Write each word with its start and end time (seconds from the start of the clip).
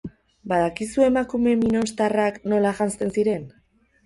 Badakizu 0.53 1.03
emakume 1.09 1.53
minostarrak 1.65 2.41
nola 2.55 2.73
janzten 2.81 3.15
ziren? 3.19 3.47